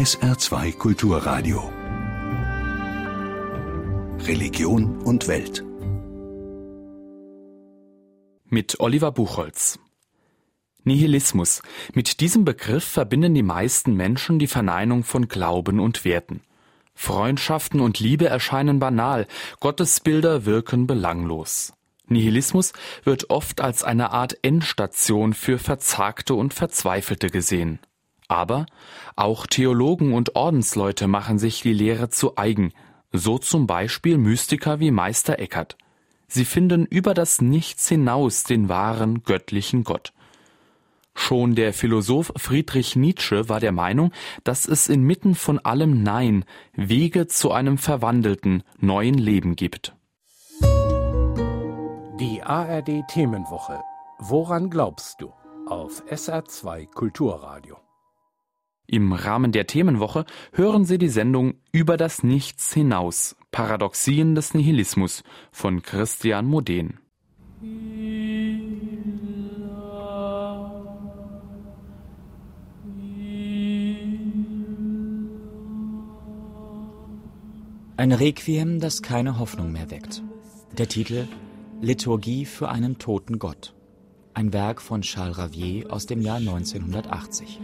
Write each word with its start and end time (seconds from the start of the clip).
SR2 0.00 0.78
Kulturradio. 0.78 1.70
Religion 4.26 4.96
und 5.02 5.28
Welt. 5.28 5.62
Mit 8.46 8.80
Oliver 8.80 9.12
Buchholz. 9.12 9.78
Nihilismus. 10.84 11.60
Mit 11.92 12.20
diesem 12.20 12.46
Begriff 12.46 12.84
verbinden 12.84 13.34
die 13.34 13.42
meisten 13.42 13.94
Menschen 13.94 14.38
die 14.38 14.46
Verneinung 14.46 15.04
von 15.04 15.28
Glauben 15.28 15.78
und 15.78 16.06
Werten. 16.06 16.40
Freundschaften 16.94 17.80
und 17.80 18.00
Liebe 18.00 18.24
erscheinen 18.24 18.78
banal, 18.78 19.26
Gottesbilder 19.60 20.46
wirken 20.46 20.86
belanglos. 20.86 21.74
Nihilismus 22.06 22.72
wird 23.04 23.28
oft 23.28 23.60
als 23.60 23.84
eine 23.84 24.12
Art 24.12 24.38
Endstation 24.40 25.34
für 25.34 25.58
Verzagte 25.58 26.32
und 26.32 26.54
Verzweifelte 26.54 27.28
gesehen. 27.28 27.80
Aber 28.30 28.66
auch 29.16 29.48
Theologen 29.48 30.14
und 30.14 30.36
Ordensleute 30.36 31.08
machen 31.08 31.40
sich 31.40 31.62
die 31.62 31.72
Lehre 31.72 32.10
zu 32.10 32.36
eigen, 32.38 32.72
so 33.10 33.38
zum 33.38 33.66
Beispiel 33.66 34.18
Mystiker 34.18 34.78
wie 34.78 34.92
Meister 34.92 35.40
Eckhart. 35.40 35.76
Sie 36.28 36.44
finden 36.44 36.86
über 36.86 37.12
das 37.12 37.40
Nichts 37.40 37.88
hinaus 37.88 38.44
den 38.44 38.68
wahren 38.68 39.24
göttlichen 39.24 39.82
Gott. 39.82 40.12
Schon 41.12 41.56
der 41.56 41.72
Philosoph 41.72 42.32
Friedrich 42.36 42.94
Nietzsche 42.94 43.48
war 43.48 43.58
der 43.58 43.72
Meinung, 43.72 44.12
dass 44.44 44.68
es 44.68 44.88
inmitten 44.88 45.34
von 45.34 45.58
allem 45.58 46.04
Nein 46.04 46.44
Wege 46.72 47.26
zu 47.26 47.50
einem 47.50 47.78
verwandelten, 47.78 48.62
neuen 48.78 49.14
Leben 49.14 49.56
gibt. 49.56 49.92
Die 52.20 52.40
ARD 52.44 53.08
Themenwoche. 53.08 53.80
Woran 54.20 54.70
glaubst 54.70 55.20
du? 55.20 55.32
Auf 55.66 56.04
SR2 56.08 56.86
Kulturradio. 56.86 57.76
Im 58.92 59.12
Rahmen 59.12 59.52
der 59.52 59.68
Themenwoche 59.68 60.24
hören 60.52 60.84
Sie 60.84 60.98
die 60.98 61.08
Sendung 61.08 61.54
Über 61.70 61.96
das 61.96 62.24
Nichts 62.24 62.74
hinaus. 62.74 63.36
Paradoxien 63.52 64.34
des 64.34 64.52
Nihilismus 64.52 65.22
von 65.52 65.80
Christian 65.82 66.46
Moden. 66.46 66.98
Ein 77.96 78.10
Requiem, 78.10 78.80
das 78.80 79.02
keine 79.02 79.38
Hoffnung 79.38 79.70
mehr 79.70 79.92
weckt. 79.92 80.24
Der 80.76 80.88
Titel 80.88 81.28
Liturgie 81.80 82.44
für 82.44 82.68
einen 82.70 82.98
toten 82.98 83.38
Gott. 83.38 83.72
Ein 84.34 84.52
Werk 84.52 84.82
von 84.82 85.02
Charles 85.02 85.38
Ravier 85.38 85.92
aus 85.92 86.06
dem 86.06 86.22
Jahr 86.22 86.38
1980. 86.38 87.60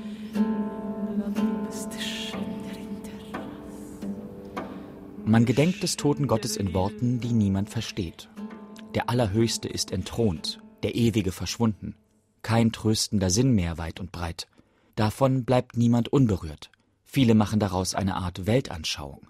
Man 5.28 5.44
gedenkt 5.44 5.82
des 5.82 5.96
toten 5.96 6.28
Gottes 6.28 6.56
in 6.56 6.72
Worten, 6.72 7.19
die 7.19 7.32
niemand 7.32 7.69
versteht. 7.69 8.28
Der 8.94 9.10
Allerhöchste 9.10 9.69
ist 9.69 9.91
entthront, 9.91 10.60
der 10.84 10.94
Ewige 10.94 11.32
verschwunden. 11.32 11.96
Kein 12.42 12.70
tröstender 12.70 13.28
Sinn 13.28 13.50
mehr 13.50 13.77
weit 13.77 13.98
und 13.98 14.12
breit. 14.12 14.47
Davon 14.94 15.44
bleibt 15.44 15.77
niemand 15.77 16.06
unberührt. 16.08 16.70
Viele 17.02 17.34
machen 17.34 17.58
daraus 17.58 17.97
eine 17.97 18.14
Art 18.14 18.47
Weltanschauung. 18.47 19.27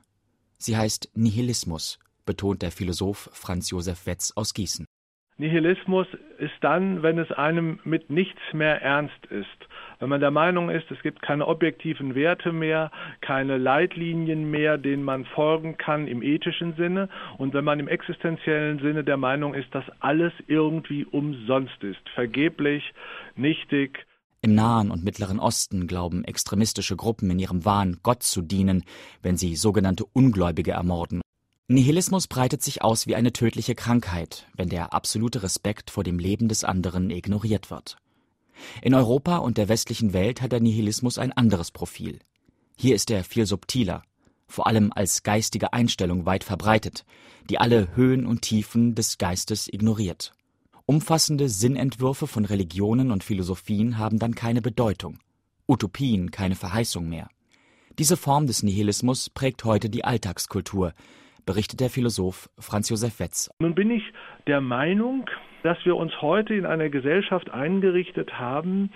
Sie 0.58 0.77
heißt 0.77 1.12
Nihilismus, 1.14 1.98
betont 2.27 2.61
der 2.61 2.72
Philosoph 2.72 3.30
Franz 3.33 3.70
Josef 3.70 4.05
Wetz 4.05 4.34
aus 4.36 4.52
Gießen. 4.52 4.84
Nihilismus 5.39 6.08
ist 6.36 6.52
dann, 6.61 7.02
wenn 7.02 7.19
es 7.19 7.33
einem 7.33 7.80
mit 7.84 8.11
nichts 8.11 8.41
mehr 8.52 8.83
ernst 8.83 9.24
ist. 9.30 9.69
Wenn 9.98 10.08
man 10.08 10.20
der 10.20 10.30
Meinung 10.30 10.70
ist, 10.70 10.91
es 10.91 11.00
gibt 11.02 11.22
keine 11.22 11.47
objektiven 11.47 12.14
Werte 12.14 12.52
mehr, 12.52 12.91
keine 13.20 13.56
Leitlinien 13.56 14.50
mehr, 14.50 14.78
denen 14.78 15.02
man 15.02 15.25
folgen 15.25 15.77
kann 15.78 16.06
im 16.06 16.22
ethischen 16.22 16.75
Sinne 16.77 17.08
und 17.39 17.55
wenn 17.55 17.64
man 17.64 17.80
im 17.80 17.89
existenziellen 17.89 18.78
Sinne 18.80 19.05
der 19.05 19.17
Meinung 19.17 19.55
ist, 19.55 19.74
dass 19.74 19.84
alles 20.01 20.33
irgendwie 20.46 21.05
umsonst 21.05 21.83
ist, 21.83 22.08
vergeblich, 22.14 22.92
nichtig, 23.36 24.07
im 24.42 24.55
Nahen 24.55 24.92
und 24.92 25.02
Mittleren 25.02 25.40
Osten 25.40 25.89
glauben 25.89 26.23
extremistische 26.23 26.95
Gruppen 26.95 27.30
in 27.30 27.39
ihrem 27.40 27.64
Wahn, 27.64 27.96
Gott 28.05 28.23
zu 28.23 28.42
dienen, 28.42 28.84
wenn 29.20 29.36
sie 29.36 29.57
sogenannte 29.57 30.05
Ungläubige 30.05 30.70
ermorden. 30.70 31.20
Nihilismus 31.67 32.28
breitet 32.28 32.63
sich 32.63 32.80
aus 32.80 33.08
wie 33.08 33.17
eine 33.17 33.33
tödliche 33.33 33.74
Krankheit, 33.74 34.46
wenn 34.55 34.68
der 34.68 34.92
absolute 34.92 35.42
Respekt 35.42 35.90
vor 35.90 36.05
dem 36.05 36.20
Leben 36.20 36.46
des 36.46 36.63
anderen 36.63 37.11
ignoriert 37.11 37.73
wird. 37.73 37.96
In 38.83 38.94
Europa 38.94 39.39
und 39.39 39.58
der 39.58 39.68
westlichen 39.68 40.12
Welt 40.12 40.42
hat 40.42 40.52
der 40.52 40.61
Nihilismus 40.61 41.18
ein 41.18 41.33
anderes 41.33 41.70
Profil. 41.70 42.18
Hier 42.77 42.94
ist 42.94 43.11
er 43.11 43.24
viel 43.24 43.46
subtiler, 43.46 44.02
vor 44.48 44.67
allem 44.67 44.92
als 44.94 45.22
geistige 45.22 45.72
Einstellung 45.72 46.27
weit 46.27 46.44
verbreitet, 46.44 47.05
die 47.48 47.58
alle 47.58 47.96
Höhen 47.96 48.27
und 48.27 48.42
Tiefen 48.42 48.95
des 48.95 49.18
Geistes 49.18 49.68
ignoriert. 49.72 50.33
Umfassende 50.84 51.48
Sinnentwürfe 51.48 52.27
von 52.27 52.45
Religionen 52.45 53.11
und 53.11 53.24
Philosophien 53.24 53.98
haben 53.98 54.18
dann 54.18 54.34
keine 54.34 54.62
Bedeutung, 54.62 55.18
Utopien 55.66 56.30
keine 56.30 56.55
Verheißung 56.55 57.08
mehr. 57.08 57.28
Diese 57.98 58.16
Form 58.16 58.46
des 58.46 58.62
Nihilismus 58.62 59.30
prägt 59.30 59.64
heute 59.64 59.89
die 59.89 60.05
Alltagskultur, 60.05 60.92
berichtet 61.46 61.80
der 61.80 61.90
Philosoph 61.90 62.50
Franz 62.58 62.89
Josef 62.89 63.18
Wetz. 63.20 63.50
Nun 63.58 63.74
bin 63.74 63.90
ich 63.90 64.02
der 64.46 64.61
Meinung, 64.61 65.24
dass 65.66 65.84
wir 65.84 65.96
uns 65.96 66.22
heute 66.22 66.54
in 66.54 66.64
einer 66.64 66.88
Gesellschaft 66.90 67.50
eingerichtet 67.50 68.38
haben, 68.38 68.90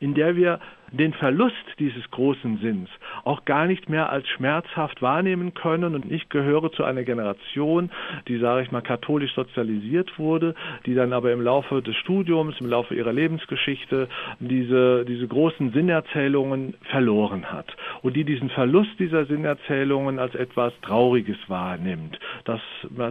in 0.00 0.14
der 0.14 0.34
wir 0.34 0.58
den 0.92 1.12
Verlust 1.14 1.54
dieses 1.78 2.10
großen 2.10 2.58
Sinns 2.58 2.88
auch 3.24 3.44
gar 3.44 3.66
nicht 3.66 3.88
mehr 3.88 4.10
als 4.10 4.28
schmerzhaft 4.28 5.02
wahrnehmen 5.02 5.54
können. 5.54 5.94
Und 5.94 6.10
ich 6.10 6.28
gehöre 6.28 6.70
zu 6.72 6.84
einer 6.84 7.02
Generation, 7.02 7.90
die, 8.28 8.38
sage 8.38 8.62
ich 8.62 8.70
mal, 8.70 8.82
katholisch 8.82 9.34
sozialisiert 9.34 10.18
wurde, 10.18 10.54
die 10.84 10.94
dann 10.94 11.12
aber 11.12 11.32
im 11.32 11.40
Laufe 11.40 11.82
des 11.82 11.96
Studiums, 11.96 12.56
im 12.60 12.68
Laufe 12.68 12.94
ihrer 12.94 13.12
Lebensgeschichte 13.12 14.08
diese, 14.38 15.04
diese 15.04 15.26
großen 15.26 15.72
Sinnerzählungen 15.72 16.74
verloren 16.90 17.52
hat. 17.52 17.66
Und 18.02 18.16
die 18.16 18.24
diesen 18.24 18.50
Verlust 18.50 18.98
dieser 18.98 19.26
Sinnerzählungen 19.26 20.18
als 20.18 20.34
etwas 20.34 20.72
Trauriges 20.82 21.38
wahrnimmt, 21.48 22.18
das, 22.44 22.60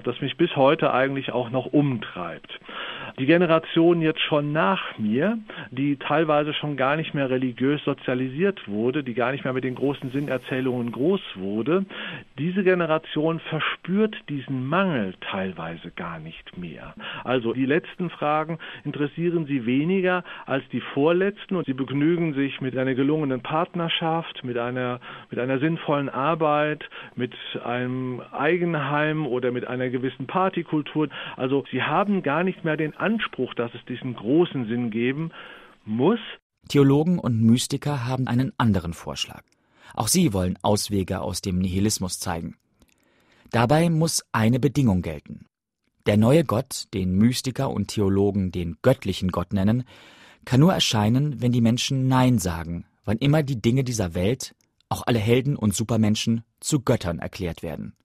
das 0.03 0.21
mich 0.21 0.37
bis 0.37 0.55
heute 0.55 0.93
eigentlich 0.93 1.31
auch 1.31 1.49
noch 1.49 1.67
umtreibt. 1.67 2.59
Die 3.19 3.25
Generation 3.25 4.01
jetzt 4.01 4.21
schon 4.21 4.51
nach 4.51 4.97
mir, 4.97 5.37
die 5.71 5.97
teilweise 5.97 6.53
schon 6.53 6.77
gar 6.77 6.95
nicht 6.95 7.13
mehr 7.13 7.29
religiös 7.29 7.83
sozialisiert 7.83 8.67
wurde, 8.67 9.03
die 9.03 9.13
gar 9.13 9.31
nicht 9.31 9.43
mehr 9.43 9.53
mit 9.53 9.63
den 9.63 9.75
großen 9.75 10.11
Sinnerzählungen 10.11 10.91
groß 10.91 11.21
wurde, 11.35 11.85
diese 12.37 12.63
Generation 12.63 13.39
verspürt 13.39 14.15
diesen 14.29 14.67
Mangel 14.67 15.13
teilweise 15.21 15.91
gar 15.91 16.19
nicht 16.19 16.57
mehr. 16.57 16.93
Also 17.23 17.53
die 17.53 17.65
letzten 17.65 18.09
Fragen 18.09 18.59
interessieren 18.83 19.45
sie 19.45 19.65
weniger 19.65 20.23
als 20.45 20.63
die 20.71 20.81
vorletzten 20.81 21.55
und 21.55 21.65
sie 21.65 21.73
begnügen 21.73 22.33
sich 22.33 22.61
mit 22.61 22.77
einer 22.77 22.95
gelungenen 22.95 23.41
Partnerschaft, 23.41 24.43
mit 24.43 24.57
einer, 24.57 24.99
mit 25.29 25.39
einer 25.39 25.59
sinnvollen 25.59 26.09
Arbeit, 26.09 26.83
mit 27.15 27.33
einem 27.63 28.21
Eigenheim 28.31 29.25
oder 29.27 29.51
mit 29.51 29.67
einer 29.67 29.89
gewissen 29.89 30.27
Partykultur. 30.27 31.09
Also 31.37 31.63
sie 31.71 31.83
haben 31.83 32.23
gar 32.23 32.43
nicht 32.43 32.63
mehr 32.63 32.77
den 32.77 32.94
Anspruch, 32.97 33.53
dass 33.53 33.73
es 33.73 33.83
diesen 33.85 34.15
großen 34.15 34.67
Sinn 34.67 34.91
geben 34.91 35.31
muss. 35.85 36.19
Theologen 36.67 37.19
und 37.19 37.41
Mystiker 37.41 38.05
haben 38.05 38.27
einen 38.27 38.53
anderen 38.57 38.93
Vorschlag. 38.93 39.43
Auch 39.93 40.07
sie 40.07 40.33
wollen 40.33 40.57
Auswege 40.61 41.21
aus 41.21 41.41
dem 41.41 41.59
Nihilismus 41.59 42.19
zeigen. 42.19 42.57
Dabei 43.51 43.89
muss 43.89 44.23
eine 44.31 44.59
Bedingung 44.59 45.01
gelten. 45.01 45.45
Der 46.05 46.17
neue 46.17 46.43
Gott, 46.43 46.85
den 46.93 47.17
Mystiker 47.17 47.71
und 47.71 47.87
Theologen 47.87 48.51
den 48.51 48.77
göttlichen 48.81 49.29
Gott 49.29 49.53
nennen, 49.53 49.85
kann 50.43 50.59
nur 50.59 50.73
erscheinen, 50.73 51.41
wenn 51.41 51.51
die 51.51 51.61
Menschen 51.61 52.07
Nein 52.07 52.37
sagen, 52.37 52.85
wann 53.05 53.17
immer 53.17 53.43
die 53.43 53.61
Dinge 53.61 53.83
dieser 53.83 54.13
Welt, 54.13 54.55
auch 54.89 55.03
alle 55.05 55.19
Helden 55.19 55.55
und 55.55 55.73
Supermenschen, 55.73 56.43
zu 56.59 56.81
Göttern 56.81 57.19
erklärt 57.19 57.63
werden. 57.63 57.95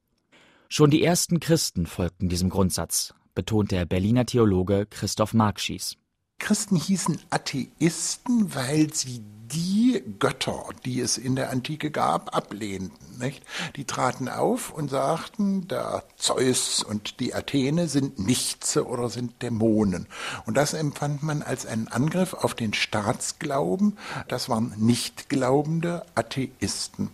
Schon 0.69 0.91
die 0.91 1.03
ersten 1.03 1.41
Christen 1.41 1.85
folgten 1.85 2.29
diesem 2.29 2.49
Grundsatz, 2.49 3.15
betont 3.35 3.71
der 3.71 3.85
Berliner 3.87 4.27
Theologe 4.27 4.87
Christoph 4.87 5.35
Markschies. 5.35 5.97
Christen 6.39 6.77
hießen 6.77 7.21
Atheisten, 7.31 8.55
weil 8.55 8.93
sie 8.93 9.23
die 9.53 10.03
Götter, 10.19 10.65
die 10.85 11.01
es 11.01 11.19
in 11.19 11.37
der 11.37 11.51
Antike 11.51 11.91
gab, 11.91 12.35
ablehnten. 12.37 13.19
Nicht? 13.19 13.43
Die 13.77 13.85
traten 13.85 14.29
auf 14.29 14.73
und 14.73 14.89
sagten, 14.89 15.69
der 15.69 16.05
Zeus 16.17 16.83
und 16.83 17.21
die 17.21 17.35
Athene 17.35 17.89
sind 17.89 18.19
Nichtse 18.19 18.87
oder 18.87 19.11
sind 19.11 19.43
Dämonen. 19.43 20.07
Und 20.47 20.57
das 20.57 20.73
empfand 20.73 21.23
man 21.23 21.43
als 21.43 21.67
einen 21.67 21.89
Angriff 21.89 22.33
auf 22.33 22.55
den 22.55 22.73
Staatsglauben. 22.73 23.99
Das 24.29 24.49
waren 24.49 24.73
nichtglaubende 24.77 26.05
Atheisten. 26.15 27.11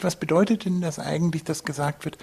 Was 0.00 0.16
bedeutet 0.16 0.64
denn 0.64 0.80
das 0.80 0.98
eigentlich, 0.98 1.44
dass 1.44 1.64
gesagt 1.64 2.04
wird, 2.04 2.18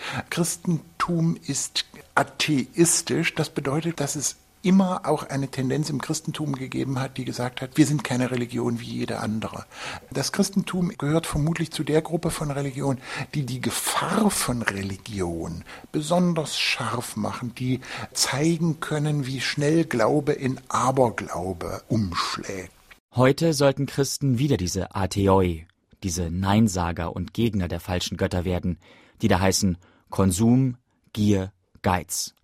Christentum 1.05 1.37
ist 1.45 1.85
atheistisch? 2.15 3.35
Das 3.35 3.51
bedeutet, 3.51 3.99
dass 3.99 4.15
es 4.15 4.37
immer 4.63 5.01
auch 5.05 5.29
eine 5.29 5.49
Tendenz 5.49 5.91
im 5.91 6.01
Christentum 6.01 6.53
gegeben 6.53 6.99
hat, 6.99 7.17
die 7.17 7.25
gesagt 7.25 7.61
hat, 7.61 7.77
wir 7.77 7.85
sind 7.85 8.03
keine 8.03 8.31
Religion 8.31 8.79
wie 8.79 8.85
jede 8.85 9.19
andere. 9.19 9.65
Das 10.09 10.31
Christentum 10.31 10.91
gehört 10.97 11.27
vermutlich 11.27 11.69
zu 11.69 11.83
der 11.83 12.01
Gruppe 12.01 12.31
von 12.31 12.49
Religionen, 12.49 12.99
die 13.35 13.45
die 13.45 13.61
Gefahr 13.61 14.31
von 14.31 14.63
Religion 14.63 15.63
besonders 15.91 16.57
scharf 16.57 17.15
machen, 17.15 17.53
die 17.53 17.81
zeigen 18.13 18.79
können, 18.79 19.27
wie 19.27 19.41
schnell 19.41 19.85
Glaube 19.85 20.33
in 20.33 20.59
Aberglaube 20.69 21.83
umschlägt. 21.87 22.71
Heute 23.13 23.53
sollten 23.53 23.85
Christen 23.85 24.39
wieder 24.39 24.57
diese 24.57 24.95
Atheoi, 24.95 25.67
diese 26.01 26.31
Neinsager 26.31 27.15
und 27.15 27.35
Gegner 27.35 27.67
der 27.67 27.79
falschen 27.79 28.17
Götter 28.17 28.43
werden, 28.43 28.79
die 29.21 29.27
da 29.27 29.39
heißen 29.39 29.77
Konsum, 30.09 30.77
Gier, 31.15 31.53
Geiz. 31.81 32.35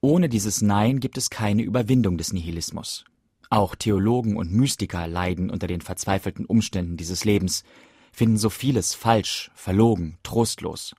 Ohne 0.00 0.30
dieses 0.30 0.62
Nein 0.62 0.98
gibt 0.98 1.18
es 1.18 1.28
keine 1.28 1.60
Überwindung 1.60 2.16
des 2.16 2.32
Nihilismus. 2.32 3.04
Auch 3.50 3.74
Theologen 3.74 4.38
und 4.38 4.50
Mystiker 4.50 5.06
leiden 5.06 5.50
unter 5.50 5.66
den 5.66 5.82
verzweifelten 5.82 6.46
Umständen 6.46 6.96
dieses 6.96 7.26
Lebens, 7.26 7.64
finden 8.10 8.38
so 8.38 8.48
vieles 8.48 8.94
falsch, 8.94 9.50
verlogen, 9.54 10.16
trostlos. 10.22 10.96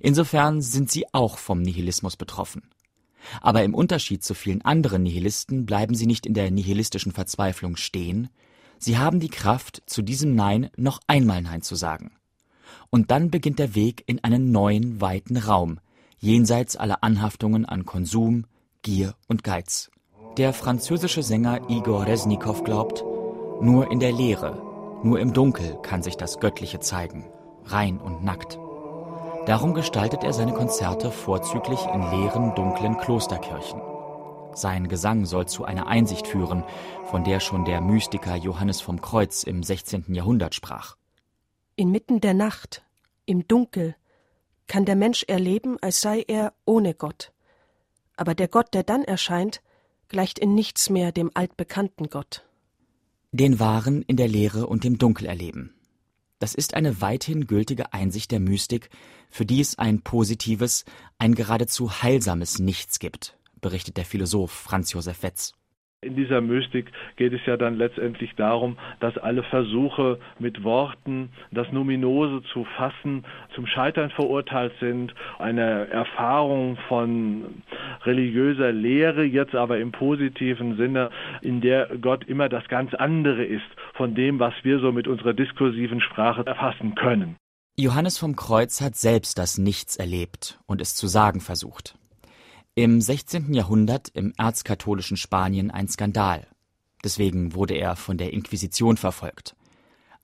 Insofern 0.00 0.62
sind 0.62 0.90
sie 0.90 1.04
auch 1.12 1.36
vom 1.36 1.60
Nihilismus 1.60 2.16
betroffen. 2.16 2.62
Aber 3.42 3.62
im 3.62 3.74
Unterschied 3.74 4.24
zu 4.24 4.32
vielen 4.32 4.62
anderen 4.62 5.02
Nihilisten 5.02 5.66
bleiben 5.66 5.94
sie 5.94 6.06
nicht 6.06 6.24
in 6.24 6.32
der 6.32 6.50
nihilistischen 6.50 7.12
Verzweiflung 7.12 7.76
stehen, 7.76 8.30
sie 8.78 8.96
haben 8.96 9.20
die 9.20 9.28
Kraft, 9.28 9.82
zu 9.84 10.00
diesem 10.00 10.34
Nein 10.34 10.70
noch 10.78 11.00
einmal 11.06 11.42
Nein 11.42 11.60
zu 11.60 11.74
sagen. 11.74 12.12
Und 12.88 13.10
dann 13.10 13.30
beginnt 13.30 13.58
der 13.58 13.74
Weg 13.74 14.04
in 14.06 14.24
einen 14.24 14.52
neuen, 14.52 15.02
weiten 15.02 15.36
Raum, 15.36 15.80
jenseits 16.18 16.76
aller 16.76 17.02
Anhaftungen 17.02 17.64
an 17.64 17.84
Konsum, 17.84 18.46
Gier 18.82 19.14
und 19.28 19.44
Geiz. 19.44 19.90
Der 20.36 20.52
französische 20.52 21.22
Sänger 21.22 21.68
Igor 21.68 22.06
Resnikow 22.06 22.62
glaubt, 22.64 23.04
nur 23.60 23.90
in 23.90 24.00
der 24.00 24.12
Leere, 24.12 25.00
nur 25.02 25.18
im 25.20 25.32
Dunkel 25.32 25.78
kann 25.82 26.02
sich 26.02 26.16
das 26.16 26.38
Göttliche 26.40 26.80
zeigen, 26.80 27.24
rein 27.64 27.98
und 27.98 28.22
nackt. 28.24 28.58
Darum 29.46 29.74
gestaltet 29.74 30.24
er 30.24 30.32
seine 30.32 30.52
Konzerte 30.52 31.10
vorzüglich 31.10 31.80
in 31.94 32.02
leeren, 32.10 32.54
dunklen 32.54 32.98
Klosterkirchen. 32.98 33.80
Sein 34.52 34.88
Gesang 34.88 35.24
soll 35.24 35.46
zu 35.46 35.64
einer 35.64 35.86
Einsicht 35.86 36.26
führen, 36.26 36.64
von 37.10 37.24
der 37.24 37.40
schon 37.40 37.64
der 37.64 37.80
Mystiker 37.80 38.36
Johannes 38.36 38.80
vom 38.80 39.00
Kreuz 39.00 39.44
im 39.44 39.62
16. 39.62 40.12
Jahrhundert 40.14 40.54
sprach. 40.54 40.96
Inmitten 41.76 42.20
der 42.20 42.34
Nacht, 42.34 42.82
im 43.24 43.46
Dunkel, 43.46 43.94
kann 44.68 44.84
der 44.84 44.96
Mensch 44.96 45.24
erleben, 45.26 45.76
als 45.80 46.00
sei 46.00 46.24
er 46.26 46.52
ohne 46.64 46.94
Gott. 46.94 47.32
Aber 48.16 48.34
der 48.34 48.48
Gott, 48.48 48.74
der 48.74 48.84
dann 48.84 49.02
erscheint, 49.02 49.60
gleicht 50.08 50.38
in 50.38 50.54
nichts 50.54 50.90
mehr 50.90 51.12
dem 51.12 51.30
altbekannten 51.34 52.08
Gott. 52.08 52.44
Den 53.32 53.58
wahren 53.58 54.02
in 54.02 54.16
der 54.16 54.28
Leere 54.28 54.66
und 54.66 54.84
dem 54.84 54.98
Dunkel 54.98 55.26
erleben. 55.26 55.74
Das 56.38 56.54
ist 56.54 56.74
eine 56.74 57.00
weithin 57.00 57.46
gültige 57.46 57.92
Einsicht 57.92 58.30
der 58.30 58.40
Mystik, 58.40 58.90
für 59.28 59.44
die 59.44 59.60
es 59.60 59.78
ein 59.78 60.02
positives, 60.02 60.84
ein 61.18 61.34
geradezu 61.34 62.02
heilsames 62.02 62.58
Nichts 62.58 63.00
gibt, 63.00 63.36
berichtet 63.60 63.96
der 63.96 64.04
Philosoph 64.04 64.52
Franz 64.52 64.92
Josef 64.92 65.22
Wetz. 65.22 65.52
In 66.00 66.14
dieser 66.14 66.40
Mystik 66.40 66.92
geht 67.16 67.32
es 67.32 67.40
ja 67.44 67.56
dann 67.56 67.76
letztendlich 67.76 68.32
darum, 68.36 68.78
dass 69.00 69.18
alle 69.18 69.42
Versuche 69.42 70.20
mit 70.38 70.62
Worten 70.62 71.30
das 71.50 71.72
Numinose 71.72 72.40
zu 72.52 72.64
fassen 72.76 73.24
zum 73.56 73.66
Scheitern 73.66 74.10
verurteilt 74.10 74.72
sind. 74.78 75.12
Eine 75.40 75.88
Erfahrung 75.88 76.78
von 76.86 77.64
religiöser 78.04 78.70
Lehre, 78.70 79.24
jetzt 79.24 79.56
aber 79.56 79.78
im 79.78 79.90
positiven 79.90 80.76
Sinne, 80.76 81.10
in 81.42 81.60
der 81.60 81.88
Gott 82.00 82.24
immer 82.28 82.48
das 82.48 82.68
ganz 82.68 82.94
andere 82.94 83.44
ist 83.44 83.66
von 83.94 84.14
dem, 84.14 84.38
was 84.38 84.54
wir 84.62 84.78
so 84.78 84.92
mit 84.92 85.08
unserer 85.08 85.34
diskursiven 85.34 86.00
Sprache 86.00 86.46
erfassen 86.46 86.94
können. 86.94 87.34
Johannes 87.76 88.18
vom 88.18 88.36
Kreuz 88.36 88.80
hat 88.80 88.94
selbst 88.94 89.36
das 89.36 89.58
Nichts 89.58 89.96
erlebt 89.96 90.60
und 90.66 90.80
es 90.80 90.94
zu 90.94 91.08
sagen 91.08 91.40
versucht. 91.40 91.98
Im 92.78 93.00
16. 93.00 93.54
Jahrhundert 93.54 94.06
im 94.14 94.32
erzkatholischen 94.38 95.16
Spanien 95.16 95.72
ein 95.72 95.88
Skandal. 95.88 96.46
Deswegen 97.02 97.52
wurde 97.54 97.74
er 97.74 97.96
von 97.96 98.18
der 98.18 98.32
Inquisition 98.32 98.96
verfolgt. 98.96 99.56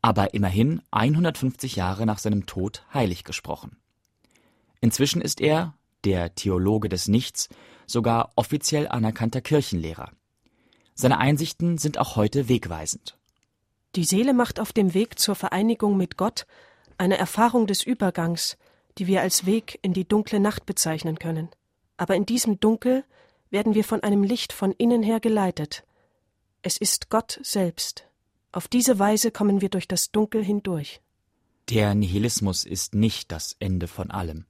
Aber 0.02 0.34
immerhin 0.34 0.80
150 0.92 1.74
Jahre 1.74 2.06
nach 2.06 2.20
seinem 2.20 2.46
Tod 2.46 2.86
heilig 2.94 3.24
gesprochen. 3.24 3.78
Inzwischen 4.80 5.20
ist 5.20 5.40
er, 5.40 5.74
der 6.04 6.36
Theologe 6.36 6.88
des 6.88 7.08
Nichts, 7.08 7.48
sogar 7.88 8.30
offiziell 8.36 8.86
anerkannter 8.86 9.40
Kirchenlehrer. 9.40 10.12
Seine 10.94 11.18
Einsichten 11.18 11.76
sind 11.76 11.98
auch 11.98 12.14
heute 12.14 12.48
wegweisend. 12.48 13.18
Die 13.96 14.04
Seele 14.04 14.32
macht 14.32 14.60
auf 14.60 14.72
dem 14.72 14.94
Weg 14.94 15.18
zur 15.18 15.34
Vereinigung 15.34 15.96
mit 15.96 16.16
Gott 16.16 16.46
eine 16.98 17.18
Erfahrung 17.18 17.66
des 17.66 17.82
Übergangs, 17.82 18.56
die 18.98 19.08
wir 19.08 19.22
als 19.22 19.44
Weg 19.44 19.76
in 19.82 19.92
die 19.92 20.06
dunkle 20.06 20.38
Nacht 20.38 20.66
bezeichnen 20.66 21.18
können 21.18 21.48
aber 21.96 22.14
in 22.16 22.26
diesem 22.26 22.60
Dunkel 22.60 23.04
werden 23.50 23.74
wir 23.74 23.84
von 23.84 24.02
einem 24.02 24.22
Licht 24.22 24.52
von 24.52 24.72
innen 24.72 25.02
her 25.02 25.20
geleitet. 25.20 25.84
Es 26.62 26.76
ist 26.76 27.10
Gott 27.10 27.38
selbst. 27.42 28.04
Auf 28.52 28.68
diese 28.68 28.98
Weise 28.98 29.30
kommen 29.30 29.60
wir 29.60 29.68
durch 29.68 29.88
das 29.88 30.10
Dunkel 30.10 30.44
hindurch. 30.44 31.00
Der 31.70 31.94
Nihilismus 31.94 32.64
ist 32.64 32.94
nicht 32.94 33.32
das 33.32 33.56
Ende 33.58 33.88
von 33.88 34.10
allem. 34.10 34.44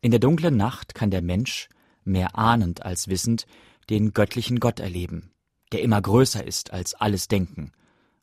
In 0.00 0.10
der 0.10 0.20
dunklen 0.20 0.56
Nacht 0.56 0.94
kann 0.94 1.10
der 1.10 1.22
Mensch, 1.22 1.68
mehr 2.04 2.36
ahnend 2.38 2.84
als 2.84 3.08
wissend, 3.08 3.46
den 3.90 4.12
göttlichen 4.14 4.60
Gott 4.60 4.80
erleben, 4.80 5.30
der 5.72 5.82
immer 5.82 6.00
größer 6.00 6.44
ist 6.44 6.72
als 6.72 6.94
alles 6.94 7.28
Denken, 7.28 7.72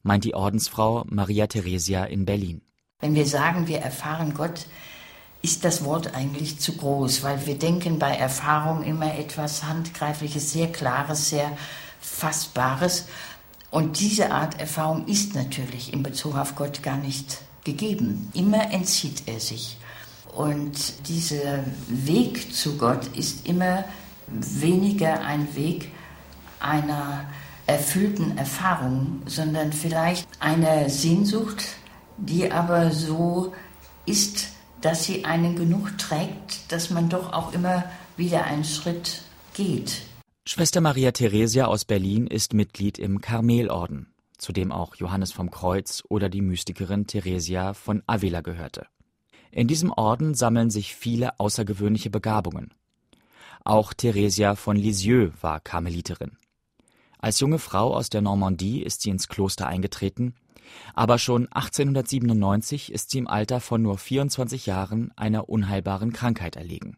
meint 0.03 0.23
die 0.23 0.35
Ordensfrau 0.35 1.03
Maria 1.09 1.47
Theresia 1.47 2.05
in 2.05 2.25
Berlin. 2.25 2.61
Wenn 2.99 3.15
wir 3.15 3.25
sagen, 3.25 3.67
wir 3.67 3.79
erfahren 3.79 4.33
Gott, 4.33 4.67
ist 5.45 5.63
das 5.63 5.83
Wort 5.83 6.15
eigentlich 6.15 6.57
zu 6.57 6.75
groß, 6.75 7.21
weil 7.21 7.45
wir 7.45 7.59
denken 7.59 7.99
bei 7.99 8.15
Erfahrung 8.15 8.81
immer 8.81 9.13
etwas 9.13 9.63
Handgreifliches, 9.63 10.51
sehr 10.51 10.71
Klares, 10.71 11.29
sehr 11.29 11.55
Fassbares. 12.01 13.05
Und 13.69 13.99
diese 13.99 14.31
Art 14.31 14.59
Erfahrung 14.59 15.05
ist 15.05 15.35
natürlich 15.35 15.93
in 15.93 16.01
Bezug 16.01 16.35
auf 16.35 16.55
Gott 16.55 16.81
gar 16.81 16.97
nicht 16.97 17.43
gegeben. 17.63 18.31
Immer 18.33 18.71
entzieht 18.71 19.27
er 19.27 19.39
sich. 19.39 19.77
Und 20.33 21.07
dieser 21.07 21.63
Weg 21.89 22.51
zu 22.51 22.79
Gott 22.79 23.05
ist 23.15 23.45
immer 23.47 23.83
weniger 24.27 25.21
ein 25.25 25.55
Weg 25.55 25.91
einer 26.59 27.25
erfüllten 27.67 28.35
Erfahrung, 28.35 29.21
sondern 29.27 29.73
vielleicht 29.73 30.27
einer 30.39 30.89
Sehnsucht, 30.89 31.65
die 32.17 32.51
aber 32.51 32.89
so 32.89 33.53
ist, 34.07 34.54
dass 34.85 35.03
sie 35.03 35.25
einen 35.25 35.55
genug 35.55 35.97
trägt, 35.97 36.71
dass 36.71 36.91
man 36.91 37.09
doch 37.09 37.33
auch 37.33 37.53
immer 37.53 37.85
wieder 38.17 38.43
einen 38.43 38.63
Schritt 38.63 39.23
geht. 39.55 40.03
Schwester 40.45 40.79
Maria 40.79 41.11
Theresia 41.11 41.65
aus 41.65 41.85
Berlin 41.85 42.27
ist 42.27 42.53
Mitglied 42.53 42.99
im 42.99 43.19
Karmelorden, 43.19 44.13
zu 44.37 44.53
dem 44.53 44.71
auch 44.71 44.95
Johannes 44.95 45.31
vom 45.31 45.49
Kreuz 45.49 46.03
oder 46.07 46.29
die 46.29 46.41
Mystikerin 46.41 47.07
Theresia 47.07 47.73
von 47.73 48.03
Avila 48.05 48.41
gehörte. 48.41 48.85
In 49.49 49.67
diesem 49.67 49.91
Orden 49.91 50.35
sammeln 50.35 50.69
sich 50.69 50.93
viele 50.93 51.39
außergewöhnliche 51.39 52.11
Begabungen. 52.11 52.71
Auch 53.63 53.91
Theresia 53.91 54.53
von 54.53 54.77
Lisieux 54.77 55.33
war 55.41 55.61
Karmeliterin. 55.61 56.37
Als 57.17 57.39
junge 57.39 57.57
Frau 57.57 57.95
aus 57.95 58.11
der 58.11 58.21
Normandie 58.21 58.83
ist 58.83 59.01
sie 59.01 59.09
ins 59.09 59.29
Kloster 59.29 59.65
eingetreten 59.65 60.35
aber 60.93 61.17
schon 61.17 61.51
1897 61.51 62.91
ist 62.91 63.11
sie 63.11 63.19
im 63.19 63.27
Alter 63.27 63.59
von 63.59 63.81
nur 63.81 63.97
24 63.97 64.65
Jahren 64.65 65.11
einer 65.15 65.49
unheilbaren 65.49 66.13
Krankheit 66.13 66.55
erlegen. 66.55 66.97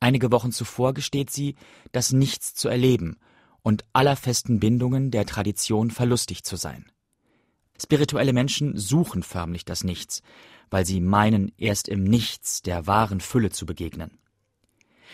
Einige 0.00 0.30
Wochen 0.30 0.52
zuvor 0.52 0.94
gesteht 0.94 1.30
sie, 1.30 1.56
das 1.92 2.12
Nichts 2.12 2.54
zu 2.54 2.68
erleben 2.68 3.16
und 3.62 3.84
aller 3.92 4.16
festen 4.16 4.60
Bindungen 4.60 5.10
der 5.10 5.26
Tradition 5.26 5.90
verlustig 5.90 6.44
zu 6.44 6.56
sein. 6.56 6.86
Spirituelle 7.80 8.32
Menschen 8.32 8.76
suchen 8.76 9.22
förmlich 9.22 9.64
das 9.64 9.84
Nichts, 9.84 10.22
weil 10.70 10.86
sie 10.86 11.00
meinen, 11.00 11.52
erst 11.58 11.88
im 11.88 12.04
Nichts 12.04 12.62
der 12.62 12.86
wahren 12.86 13.20
Fülle 13.20 13.50
zu 13.50 13.66
begegnen. 13.66 14.18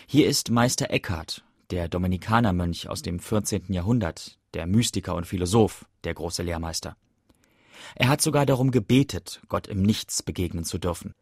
Hier 0.07 0.27
ist 0.27 0.49
Meister 0.49 0.89
Eckhart, 0.91 1.43
der 1.71 1.87
Dominikanermönch 1.87 2.89
aus 2.89 3.01
dem 3.01 3.19
14. 3.19 3.65
Jahrhundert, 3.69 4.37
der 4.53 4.67
Mystiker 4.67 5.15
und 5.15 5.25
Philosoph, 5.25 5.85
der 6.03 6.13
große 6.13 6.43
Lehrmeister. 6.43 6.95
Er 7.95 8.09
hat 8.09 8.21
sogar 8.21 8.45
darum 8.45 8.71
gebetet, 8.71 9.41
Gott 9.49 9.67
im 9.67 9.81
Nichts 9.81 10.23
begegnen 10.23 10.63
zu 10.63 10.77
dürfen. 10.77 11.13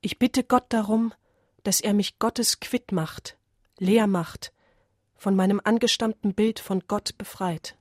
Ich 0.00 0.18
bitte 0.18 0.44
Gott 0.44 0.64
darum, 0.70 1.12
dass 1.62 1.80
er 1.80 1.94
mich 1.94 2.18
Gottes 2.18 2.60
quitt 2.60 2.92
macht, 2.92 3.36
leer 3.78 4.06
macht, 4.06 4.52
von 5.16 5.36
meinem 5.36 5.60
angestammten 5.62 6.34
Bild 6.34 6.58
von 6.58 6.82
Gott 6.88 7.16
befreit. 7.18 7.76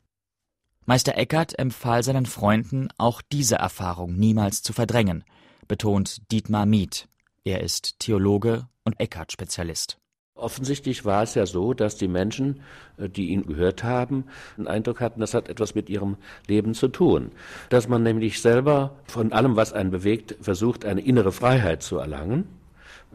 Meister 0.86 1.18
Eckert 1.18 1.58
empfahl 1.58 2.04
seinen 2.04 2.26
Freunden, 2.26 2.90
auch 2.98 3.22
diese 3.22 3.56
Erfahrung 3.56 4.16
niemals 4.16 4.62
zu 4.62 4.74
verdrängen, 4.74 5.24
betont 5.68 6.22
Dietmar 6.32 6.66
Mieth. 6.66 7.08
Er 7.44 7.62
ist 7.62 8.00
Theologe 8.00 8.68
und 8.84 9.00
Eckart-Spezialist. 9.00 10.01
Offensichtlich 10.42 11.06
war 11.06 11.24
es 11.24 11.36
ja 11.36 11.46
so, 11.46 11.74
dass 11.74 11.96
die 11.98 12.08
Menschen, 12.08 12.62
äh, 12.98 13.08
die 13.10 13.30
ihn 13.30 13.46
gehört 13.46 13.84
haben, 13.84 14.26
den 14.58 14.68
Eindruck 14.68 15.00
hatten, 15.00 15.20
das 15.20 15.34
hat 15.34 15.50
etwas 15.50 15.76
mit 15.76 15.90
ihrem 15.90 16.18
Leben 16.48 16.74
zu 16.74 16.88
tun. 16.88 17.32
Dass 17.70 17.88
man 17.88 18.04
nämlich 18.04 18.42
selber 18.42 18.96
von 19.06 19.32
allem, 19.34 19.56
was 19.56 19.74
einen 19.74 19.92
bewegt, 19.92 20.36
versucht, 20.42 20.86
eine 20.86 21.02
innere 21.02 21.32
Freiheit 21.32 21.84
zu 21.84 21.98
erlangen 21.98 22.61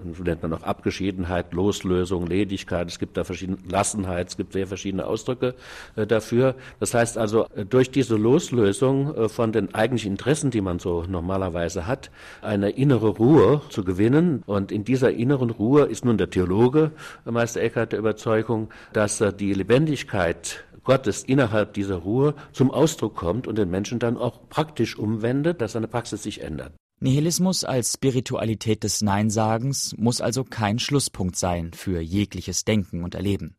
nennt 0.02 0.42
man 0.42 0.52
auch 0.52 0.62
Abgeschiedenheit, 0.62 1.52
Loslösung, 1.52 2.26
Ledigkeit. 2.26 2.88
Es 2.88 2.98
gibt 2.98 3.16
da 3.16 3.24
verschiedene 3.24 3.58
Lassenheit, 3.68 4.28
es 4.28 4.36
gibt 4.36 4.52
sehr 4.52 4.66
verschiedene 4.66 5.06
Ausdrücke 5.06 5.54
äh, 5.96 6.06
dafür. 6.06 6.54
Das 6.80 6.94
heißt 6.94 7.18
also, 7.18 7.46
äh, 7.54 7.64
durch 7.64 7.90
diese 7.90 8.16
Loslösung 8.16 9.14
äh, 9.14 9.28
von 9.28 9.52
den 9.52 9.74
eigentlichen 9.74 10.12
Interessen, 10.12 10.50
die 10.50 10.60
man 10.60 10.78
so 10.78 11.04
normalerweise 11.08 11.86
hat, 11.86 12.10
eine 12.42 12.70
innere 12.70 13.08
Ruhe 13.08 13.62
zu 13.70 13.84
gewinnen. 13.84 14.42
Und 14.46 14.72
in 14.72 14.84
dieser 14.84 15.12
inneren 15.12 15.50
Ruhe 15.50 15.84
ist 15.84 16.04
nun 16.04 16.18
der 16.18 16.30
Theologe, 16.30 16.92
äh, 17.26 17.30
Meister 17.30 17.60
Eckhart, 17.60 17.92
der 17.92 17.98
Überzeugung, 17.98 18.68
dass 18.92 19.20
äh, 19.20 19.32
die 19.32 19.54
Lebendigkeit 19.54 20.64
Gottes 20.84 21.24
innerhalb 21.24 21.74
dieser 21.74 21.96
Ruhe 21.96 22.34
zum 22.52 22.70
Ausdruck 22.70 23.16
kommt 23.16 23.48
und 23.48 23.58
den 23.58 23.70
Menschen 23.70 23.98
dann 23.98 24.16
auch 24.16 24.48
praktisch 24.48 24.96
umwendet, 24.96 25.60
dass 25.60 25.72
seine 25.72 25.88
Praxis 25.88 26.22
sich 26.22 26.42
ändert. 26.42 26.72
Nihilismus 26.98 27.62
als 27.62 27.92
Spiritualität 27.92 28.82
des 28.82 29.02
Neinsagens 29.02 29.94
muss 29.98 30.22
also 30.22 30.44
kein 30.44 30.78
Schlusspunkt 30.78 31.36
sein 31.36 31.74
für 31.74 32.00
jegliches 32.00 32.64
Denken 32.64 33.04
und 33.04 33.14
Erleben. 33.14 33.54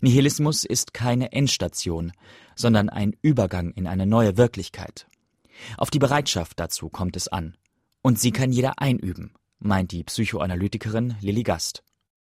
Nihilismus 0.00 0.64
ist 0.64 0.92
keine 0.92 1.30
Endstation, 1.30 2.12
sondern 2.56 2.88
ein 2.88 3.14
Übergang 3.22 3.70
in 3.70 3.86
eine 3.86 4.06
neue 4.06 4.36
Wirklichkeit. 4.36 5.06
Auf 5.78 5.90
die 5.90 6.00
Bereitschaft 6.00 6.58
dazu 6.58 6.88
kommt 6.88 7.16
es 7.16 7.28
an. 7.28 7.56
Und 8.02 8.18
sie 8.18 8.32
kann 8.32 8.50
jeder 8.50 8.80
einüben, 8.80 9.34
meint 9.60 9.92
die 9.92 10.02
Psychoanalytikerin 10.02 11.14
Lilly 11.20 11.44
Gast. 11.44 11.84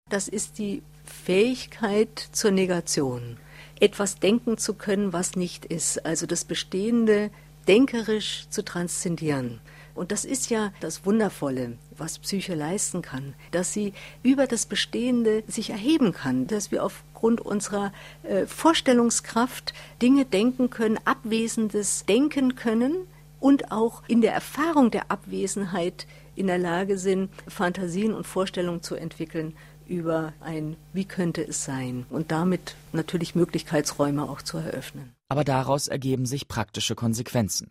Das 0.09 0.29
ist 0.29 0.59
die 0.59 0.83
Fähigkeit 1.05 2.19
zur 2.33 2.53
Negation. 2.53 3.37
Etwas 3.79 4.19
denken 4.19 4.57
zu 4.57 4.73
können, 4.73 5.13
was 5.13 5.37
nicht 5.37 5.67
ist, 5.67 6.07
also 6.07 6.25
das 6.25 6.47
Bestehende 6.47 7.31
denkerisch 7.69 8.47
zu 8.49 8.65
transzendieren. 8.65 9.61
Und 9.99 10.13
das 10.13 10.25
ist 10.25 10.49
ja 10.49 10.73
das 10.81 11.05
Wundervolle, 11.05 11.77
was 11.97 12.21
Psyche 12.21 12.55
leisten 12.55 13.03
kann, 13.03 13.35
dass 13.51 13.73
sie 13.73 13.93
über 14.23 14.47
das 14.47 14.67
Bestehende 14.67 15.43
sich 15.49 15.71
erheben 15.71 16.13
kann, 16.13 16.47
dass 16.47 16.71
wir 16.71 16.85
aufgrund 16.85 17.41
unserer 17.41 17.93
äh, 18.23 18.47
Vorstellungskraft 18.47 19.75
Dinge 20.01 20.25
denken 20.25 20.71
können, 20.71 20.99
Abwesendes 21.05 22.05
denken 22.07 22.55
können 22.55 22.95
und 23.41 23.73
auch 23.73 24.03
in 24.07 24.21
der 24.21 24.33
Erfahrung 24.33 24.93
der 24.93 25.11
Abwesenheit 25.11 26.07
in 26.37 26.47
der 26.47 26.59
Lage 26.59 26.97
sind, 26.97 27.31
Fantasien 27.49 28.15
und 28.15 28.27
Vorstellungen 28.27 28.83
zu 28.83 28.95
entwickeln 28.95 29.57
über 29.89 30.33
ein 30.41 30.77
Wie 30.93 31.07
könnte 31.07 31.43
es 31.43 31.65
sein 31.65 32.07
und 32.11 32.31
damit 32.31 32.77
natürlich 32.93 33.35
Möglichkeitsräume 33.35 34.29
auch 34.29 34.43
zu 34.43 34.59
eröffnen. 34.59 35.15
Aber 35.29 35.45
daraus 35.45 35.89
ergeben 35.89 36.27
sich 36.27 36.47
praktische 36.47 36.95
Konsequenzen. 36.95 37.71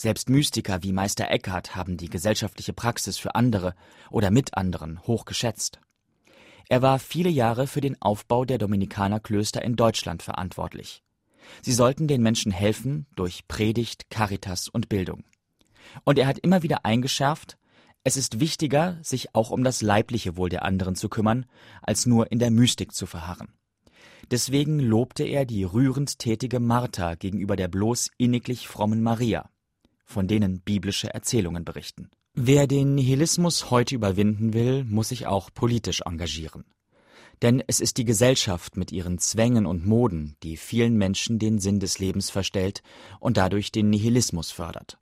Selbst 0.00 0.30
Mystiker 0.30 0.82
wie 0.82 0.94
Meister 0.94 1.30
Eckhart 1.30 1.76
haben 1.76 1.98
die 1.98 2.08
gesellschaftliche 2.08 2.72
Praxis 2.72 3.18
für 3.18 3.34
andere 3.34 3.74
oder 4.10 4.30
mit 4.30 4.56
anderen 4.56 4.98
hoch 5.06 5.26
geschätzt. 5.26 5.78
Er 6.70 6.80
war 6.80 6.98
viele 6.98 7.28
Jahre 7.28 7.66
für 7.66 7.82
den 7.82 8.00
Aufbau 8.00 8.46
der 8.46 8.56
Dominikanerklöster 8.56 9.60
in 9.60 9.76
Deutschland 9.76 10.22
verantwortlich. 10.22 11.02
Sie 11.60 11.74
sollten 11.74 12.08
den 12.08 12.22
Menschen 12.22 12.50
helfen 12.50 13.08
durch 13.14 13.46
Predigt, 13.46 14.08
Caritas 14.08 14.70
und 14.70 14.88
Bildung. 14.88 15.22
Und 16.04 16.18
er 16.18 16.28
hat 16.28 16.38
immer 16.38 16.62
wieder 16.62 16.86
eingeschärft, 16.86 17.58
es 18.02 18.16
ist 18.16 18.40
wichtiger, 18.40 18.96
sich 19.02 19.34
auch 19.34 19.50
um 19.50 19.64
das 19.64 19.82
leibliche 19.82 20.38
Wohl 20.38 20.48
der 20.48 20.64
anderen 20.64 20.94
zu 20.94 21.10
kümmern, 21.10 21.44
als 21.82 22.06
nur 22.06 22.32
in 22.32 22.38
der 22.38 22.50
Mystik 22.50 22.94
zu 22.94 23.04
verharren. 23.04 23.52
Deswegen 24.30 24.80
lobte 24.80 25.24
er 25.24 25.44
die 25.44 25.64
rührend 25.64 26.18
tätige 26.18 26.58
Martha 26.58 27.16
gegenüber 27.16 27.54
der 27.54 27.68
bloß 27.68 28.08
inniglich 28.16 28.66
frommen 28.66 29.02
Maria 29.02 29.50
von 30.10 30.26
denen 30.26 30.60
biblische 30.60 31.12
Erzählungen 31.14 31.64
berichten. 31.64 32.10
Wer 32.34 32.66
den 32.66 32.94
Nihilismus 32.94 33.70
heute 33.70 33.94
überwinden 33.94 34.52
will, 34.52 34.84
muss 34.84 35.08
sich 35.08 35.26
auch 35.26 35.50
politisch 35.52 36.02
engagieren. 36.04 36.64
Denn 37.42 37.62
es 37.66 37.80
ist 37.80 37.96
die 37.96 38.04
Gesellschaft 38.04 38.76
mit 38.76 38.92
ihren 38.92 39.18
Zwängen 39.18 39.66
und 39.66 39.86
Moden, 39.86 40.36
die 40.42 40.56
vielen 40.56 40.96
Menschen 40.96 41.38
den 41.38 41.58
Sinn 41.58 41.80
des 41.80 41.98
Lebens 41.98 42.28
verstellt 42.28 42.82
und 43.18 43.36
dadurch 43.36 43.72
den 43.72 43.88
Nihilismus 43.88 44.50
fördert. 44.50 44.98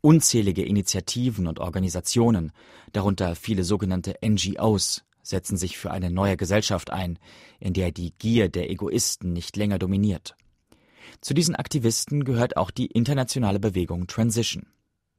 Unzählige 0.00 0.64
Initiativen 0.64 1.48
und 1.48 1.58
Organisationen, 1.58 2.52
darunter 2.92 3.34
viele 3.34 3.64
sogenannte 3.64 4.14
NGOs, 4.24 5.02
setzen 5.22 5.56
sich 5.56 5.78
für 5.78 5.90
eine 5.90 6.10
neue 6.10 6.36
Gesellschaft 6.36 6.90
ein, 6.90 7.18
in 7.58 7.72
der 7.72 7.90
die 7.90 8.12
Gier 8.18 8.48
der 8.48 8.70
Egoisten 8.70 9.32
nicht 9.32 9.56
länger 9.56 9.78
dominiert. 9.78 10.36
Zu 11.20 11.34
diesen 11.34 11.54
Aktivisten 11.54 12.24
gehört 12.24 12.56
auch 12.56 12.70
die 12.70 12.86
internationale 12.86 13.60
Bewegung 13.60 14.06
Transition. 14.06 14.66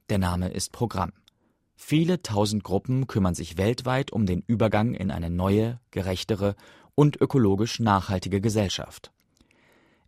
Der 0.08 0.18
Name 0.18 0.48
ist 0.48 0.72
Programm. 0.72 1.12
Viele 1.74 2.22
tausend 2.22 2.64
Gruppen 2.64 3.06
kümmern 3.06 3.34
sich 3.34 3.58
weltweit 3.58 4.12
um 4.12 4.26
den 4.26 4.42
Übergang 4.46 4.94
in 4.94 5.10
eine 5.10 5.30
neue, 5.30 5.80
gerechtere 5.90 6.56
und 6.94 7.20
ökologisch 7.20 7.80
nachhaltige 7.80 8.40
Gesellschaft. 8.40 9.12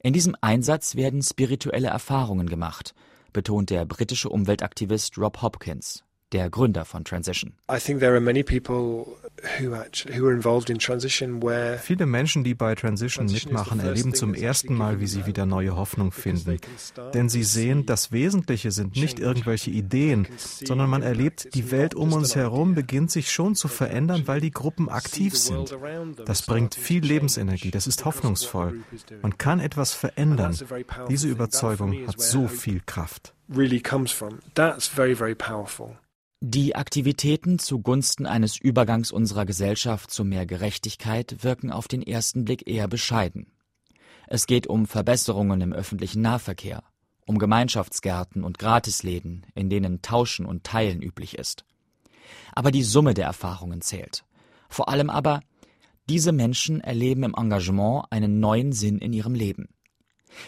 In 0.00 0.12
diesem 0.12 0.37
Einsatz 0.40 0.94
werden 0.94 1.23
spirituelle 1.23 1.88
Erfahrungen 1.88 2.49
gemacht, 2.49 2.94
betont 3.32 3.70
der 3.70 3.85
britische 3.85 4.30
Umweltaktivist 4.30 5.18
Rob 5.18 5.42
Hopkins 5.42 6.04
der 6.32 6.50
Gründer 6.50 6.85
von 6.85 7.04
Transition. 7.04 7.54
Viele 11.80 12.07
Menschen, 12.07 12.45
die 12.45 12.54
bei 12.54 12.75
Transition 12.75 13.26
mitmachen, 13.26 13.80
erleben 13.80 14.14
zum 14.14 14.35
ersten 14.35 14.75
Mal, 14.75 15.00
wie 15.00 15.07
sie 15.07 15.26
wieder 15.26 15.47
neue 15.47 15.76
Hoffnung 15.76 16.12
finden. 16.12 16.59
Denn 17.14 17.28
sie 17.28 17.45
sehen, 17.45 17.87
das 17.87 18.12
Wesentliche 18.12 18.71
sind 18.71 18.97
nicht 18.97 19.18
irgendwelche 19.21 19.71
Ideen, 19.71 20.26
sondern 20.38 20.90
man 20.90 21.02
erlebt, 21.02 21.54
die 21.54 21.71
Welt 21.71 21.95
um 21.95 22.12
uns 22.12 22.35
herum 22.37 22.75
beginnt 22.75 23.11
sich 23.11 23.30
schon 23.30 23.54
zu 23.54 23.68
verändern, 23.68 24.23
weil 24.26 24.40
die 24.40 24.50
Gruppen 24.50 24.88
aktiv 24.88 25.37
sind. 25.37 25.76
Das 26.25 26.42
bringt 26.42 26.75
viel 26.75 27.04
Lebensenergie, 27.04 27.71
das 27.71 27.87
ist 27.87 28.04
hoffnungsvoll. 28.04 28.80
Man 29.23 29.38
kann 29.38 29.61
etwas 29.61 29.92
verändern. 29.95 30.57
Diese 31.09 31.28
Überzeugung 31.28 32.07
hat 32.07 32.21
so 32.21 32.49
viel 32.49 32.80
Kraft. 32.85 33.35
Really 33.49 33.80
comes 33.80 34.12
from. 34.12 34.40
That's 34.54 34.87
very, 34.87 35.14
very 35.14 35.35
powerful. 35.35 35.97
Die 36.40 36.76
Aktivitäten 36.76 37.59
zugunsten 37.59 38.25
eines 38.25 38.61
Übergangs 38.61 39.11
unserer 39.11 39.45
Gesellschaft 39.45 40.12
zu 40.12 40.25
mehr 40.25 40.47
Gerechtigkeit 40.47 41.42
wirken 41.42 41.73
auf 41.73 41.88
den 41.88 42.00
ersten 42.00 42.45
Blick 42.45 42.68
eher 42.68 42.87
bescheiden. 42.87 43.50
Es 44.28 44.47
geht 44.47 44.68
um 44.68 44.87
Verbesserungen 44.87 45.61
im 45.61 45.73
öffentlichen 45.73 46.23
Nahverkehr, 46.23 46.85
um 47.26 47.38
Gemeinschaftsgärten 47.38 48.45
und 48.45 48.57
Gratisläden, 48.57 49.47
in 49.57 49.68
denen 49.68 50.00
Tauschen 50.00 50.47
und 50.47 50.62
Teilen 50.62 51.02
üblich 51.02 51.37
ist. 51.37 51.64
Aber 52.54 52.71
die 52.71 52.85
Summe 52.85 53.14
der 53.14 53.26
Erfahrungen 53.26 53.80
zählt. 53.80 54.25
Vor 54.68 54.88
allem 54.88 55.11
aber, 55.11 55.40
diese 56.09 56.30
Menschen 56.30 56.80
erleben 56.80 57.25
im 57.25 57.35
Engagement 57.37 58.04
einen 58.11 58.38
neuen 58.38 58.71
Sinn 58.71 58.99
in 58.99 59.12
ihrem 59.12 59.35
Leben. 59.35 59.71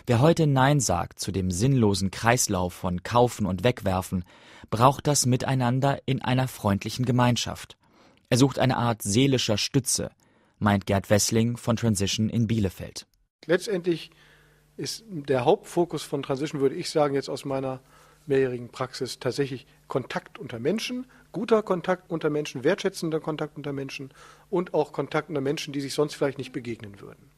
Wer 0.07 0.21
heute 0.21 0.47
Nein 0.47 0.81
sagt 0.81 1.21
zu 1.21 1.33
dem 1.33 1.51
sinnlosen 1.51 2.11
Kreislauf 2.11 2.73
von 2.73 3.03
Kaufen 3.03 3.47
und 3.47 3.65
Wegwerfen, 3.65 4.25
braucht 4.71 5.07
das 5.07 5.27
Miteinander 5.27 5.99
in 6.07 6.23
einer 6.23 6.49
freundlichen 6.49 7.05
Gemeinschaft. 7.05 7.77
Er 8.29 8.37
sucht 8.37 8.59
eine 8.59 8.77
Art 8.77 9.03
seelischer 9.03 9.59
Stütze, 9.59 10.11
meint 10.59 10.87
Gerd 10.87 11.11
Wessling 11.11 11.57
von 11.57 11.77
Transition 11.77 12.29
in 12.29 12.47
Bielefeld. 12.47 13.07
Letztendlich 13.47 14.11
ist 14.77 15.05
der 15.09 15.45
Hauptfokus 15.45 16.03
von 16.03 16.23
Transition, 16.23 16.61
würde 16.61 16.77
ich 16.77 16.91
sagen, 16.91 17.15
jetzt 17.15 17.29
aus 17.29 17.45
meiner 17.45 17.81
mehrjährigen 18.27 18.69
Praxis 18.69 19.19
tatsächlich 19.19 19.67
Kontakt 19.89 20.39
unter 20.39 20.59
Menschen, 20.59 21.07
guter 21.33 21.63
Kontakt 21.63 22.11
unter 22.11 22.31
Menschen, 22.31 22.65
wertschätzender 22.65 23.21
Kontakt 23.21 23.57
unter 23.57 23.73
Menschen 23.73 24.11
und 24.49 24.75
auch 24.75 24.93
Kontakt 24.93 25.29
unter 25.29 25.41
Menschen, 25.41 25.73
die 25.73 25.81
sich 25.81 25.95
sonst 25.95 26.15
vielleicht 26.15 26.39
nicht 26.39 26.53
begegnen 26.53 27.01
würden. 27.01 27.31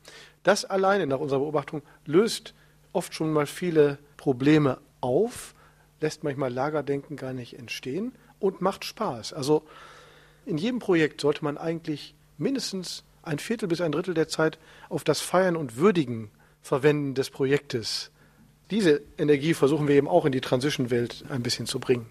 Das 0.42 0.64
alleine 0.64 1.06
nach 1.06 1.18
unserer 1.18 1.40
Beobachtung 1.40 1.82
löst 2.04 2.54
oft 2.92 3.14
schon 3.14 3.32
mal 3.32 3.46
viele 3.46 3.98
Probleme 4.16 4.78
auf, 5.00 5.54
lässt 6.00 6.24
manchmal 6.24 6.52
Lagerdenken 6.52 7.16
gar 7.16 7.32
nicht 7.32 7.58
entstehen 7.58 8.12
und 8.38 8.60
macht 8.60 8.84
Spaß. 8.84 9.32
Also 9.32 9.62
in 10.46 10.58
jedem 10.58 10.78
Projekt 10.78 11.20
sollte 11.20 11.44
man 11.44 11.58
eigentlich 11.58 12.14
mindestens 12.38 13.04
ein 13.22 13.38
Viertel 13.38 13.68
bis 13.68 13.80
ein 13.80 13.92
Drittel 13.92 14.14
der 14.14 14.28
Zeit 14.28 14.58
auf 14.88 15.04
das 15.04 15.20
Feiern 15.20 15.56
und 15.56 15.76
Würdigen 15.76 16.30
verwenden 16.60 17.14
des 17.14 17.30
Projektes. 17.30 18.10
Diese 18.70 19.02
Energie 19.18 19.54
versuchen 19.54 19.86
wir 19.86 19.94
eben 19.94 20.08
auch 20.08 20.24
in 20.24 20.32
die 20.32 20.40
Transition-Welt 20.40 21.24
ein 21.28 21.42
bisschen 21.42 21.66
zu 21.66 21.78
bringen. 21.78 22.06